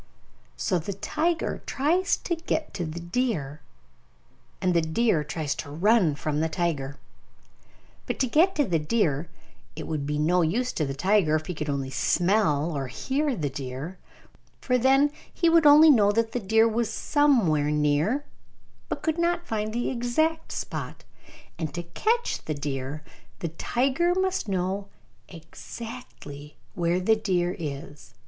[0.57, 3.61] So the tiger tries to get to the deer,
[4.59, 6.97] and the deer tries to run from the tiger.
[8.07, 9.29] But to get to the deer,
[9.75, 13.35] it would be no use to the tiger if he could only smell or hear
[13.35, 13.99] the deer,
[14.59, 18.25] for then he would only know that the deer was somewhere near,
[18.89, 21.03] but could not find the exact spot;
[21.59, 23.03] and to catch the deer
[23.37, 24.87] the tiger must know
[25.29, 28.15] exactly where the deer is.